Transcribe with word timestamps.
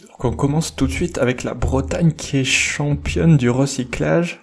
Donc 0.00 0.24
on 0.24 0.32
commence 0.32 0.74
tout 0.74 0.86
de 0.86 0.92
suite 0.92 1.18
avec 1.18 1.42
la 1.42 1.52
Bretagne 1.52 2.12
qui 2.12 2.38
est 2.38 2.44
championne 2.44 3.36
du 3.36 3.50
recyclage 3.50 4.40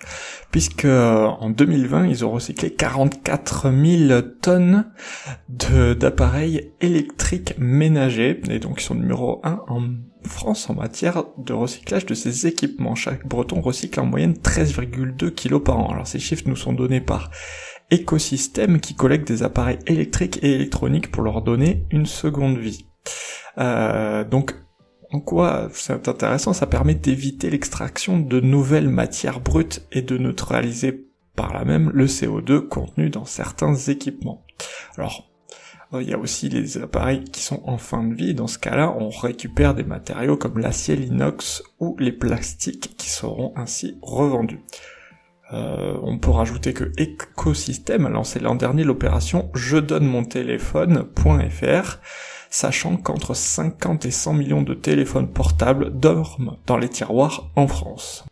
puisque 0.52 0.86
euh, 0.86 1.26
en 1.26 1.50
2020 1.50 2.06
ils 2.08 2.24
ont 2.24 2.32
recyclé 2.32 2.72
44 2.72 3.72
000 3.72 4.22
tonnes 4.42 4.92
d'appareils 5.48 6.72
électriques 6.82 7.56
ménagers 7.58 8.42
et 8.50 8.60
donc 8.60 8.82
ils 8.82 8.86
sont 8.86 8.96
numéro 8.96 9.42
1 9.44 9.62
en 9.68 9.82
France 10.24 10.70
en 10.70 10.76
matière 10.76 11.24
de 11.38 11.54
recyclage 11.54 12.06
de 12.06 12.14
ces 12.14 12.46
équipements. 12.46 12.94
Chaque 12.94 13.28
breton 13.28 13.62
recycle 13.62 14.00
en 14.00 14.06
moyenne 14.06 14.34
13,2 14.34 15.32
kg 15.32 15.64
par 15.64 15.80
an. 15.80 15.92
Alors 15.92 16.08
ces 16.08 16.20
chiffres 16.20 16.44
nous 16.46 16.58
sont 16.58 16.74
donnés 16.74 17.02
par 17.02 17.32
Écosystème 17.92 18.80
qui 18.80 18.94
collecte 18.94 19.28
des 19.28 19.42
appareils 19.42 19.80
électriques 19.88 20.38
et 20.44 20.54
électroniques 20.54 21.10
pour 21.10 21.24
leur 21.24 21.42
donner 21.42 21.86
une 21.90 22.06
seconde 22.06 22.60
vie. 22.60 22.86
Euh, 23.58 24.24
donc 24.24 24.54
en 25.12 25.20
quoi 25.20 25.70
c'est 25.74 26.08
intéressant 26.08 26.54
Ça 26.54 26.68
permet 26.68 26.96
d'éviter 26.96 27.50
l'extraction 27.50 28.20
de 28.20 28.40
nouvelles 28.40 28.90
matières 28.90 29.40
brutes 29.40 29.86
et 29.92 30.02
de 30.02 30.18
neutraliser 30.18 31.08
par 31.36 31.54
là 31.54 31.66
même 31.66 31.90
le 31.94 32.06
CO2 32.06 32.68
contenu 32.68 33.10
dans 33.10 33.26
certains 33.26 33.74
équipements. 33.76 34.44
Alors, 34.98 35.30
euh, 35.94 36.04
il 36.04 36.10
y 36.10 36.14
a 36.14 36.20
aussi 36.20 36.50
les 36.50 36.78
appareils 36.78 37.24
qui 37.24 37.42
sont 37.42 37.62
en 37.66 37.78
fin 37.78 38.04
de 38.04 38.14
vie. 38.14 38.34
Dans 38.34 38.48
ce 38.48 38.60
cas-là, 38.60 38.96
on 39.00 39.10
récupère 39.10 39.74
des 39.74 39.84
matériaux 39.84 40.38
comme 40.38 40.60
l'acier, 40.60 40.96
l'inox 40.96 41.64
ou 41.80 41.96
les 42.00 42.12
plastiques 42.12 42.96
qui 42.98 43.10
seront 43.10 43.54
ainsi 43.56 43.98
revendus. 44.02 44.62
Euh, 45.52 45.98
on 46.04 46.20
peut 46.20 46.30
rajouter 46.30 46.74
que 46.74 46.92
Ecosystem 47.00 48.06
a 48.06 48.10
lancé 48.10 48.40
l'an 48.40 48.54
dernier 48.54 48.84
l'opération 48.84 49.50
Je 49.56 49.78
donne 49.78 50.06
mon 50.06 50.24
téléphone.fr 50.24 52.00
sachant 52.50 52.98
qu'entre 52.98 53.36
50 53.36 54.06
et 54.06 54.12
100 54.12 54.34
millions 54.34 54.62
de 54.62 54.74
téléphones 54.74 55.28
portables 55.28 55.92
dorment 55.98 56.58
dans 56.66 56.78
les 56.78 56.90
tiroirs 56.90 57.50
en 57.56 57.68
France. 57.68 58.26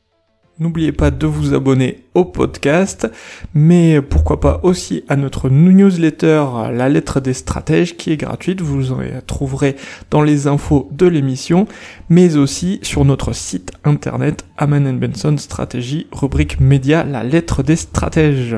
N'oubliez 0.60 0.92
pas 0.92 1.12
de 1.12 1.28
vous 1.28 1.54
abonner 1.54 2.06
au 2.16 2.26
podcast, 2.26 3.08
mais 3.54 4.02
pourquoi 4.02 4.40
pas 4.40 4.60
aussi 4.64 5.04
à 5.08 5.16
notre 5.16 5.50
newsletter 5.50 6.46
La 6.74 6.90
lettre 6.90 7.20
des 7.20 7.36
stratèges 7.36 7.96
qui 7.96 8.12
est 8.12 8.18
gratuite, 8.18 8.62
vous 8.62 8.92
en 8.92 9.02
trouverez 9.28 9.76
dans 10.10 10.24
les 10.24 10.48
infos 10.48 10.90
de 10.92 11.06
l'émission, 11.06 11.68
mais 12.10 12.38
aussi 12.38 12.80
sur 12.82 13.06
notre 13.06 13.34
site 13.34 13.72
internet 13.84 14.46
Aman 14.58 14.98
Benson 14.98 15.38
Stratégie, 15.38 16.08
rubrique 16.12 16.60
média 16.60 17.04
La 17.04 17.24
lettre 17.24 17.62
des 17.62 17.76
stratèges. 17.76 18.58